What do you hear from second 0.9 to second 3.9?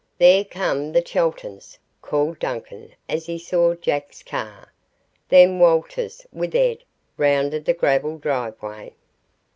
the Cheltons!" called Duncan as he saw